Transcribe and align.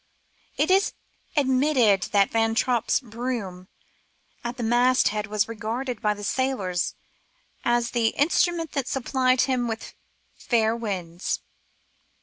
It 0.57 0.71
is 0.71 0.93
admitted 1.37 2.09
that 2.11 2.31
Van 2.31 2.55
Tromp's 2.55 2.99
broom 2.99 3.67
at 4.43 4.57
the 4.57 4.63
masthead 4.63 5.27
was 5.27 5.47
regarded 5.47 6.01
by 6.01 6.15
his 6.15 6.27
sailors 6.27 6.95
as 7.63 7.91
the 7.91 8.15
instru 8.17 8.57
ment 8.57 8.71
that 8.71 8.87
supplied 8.87 9.41
him 9.41 9.67
with 9.67 9.93
fair 10.35 10.75
winds. 10.75 11.41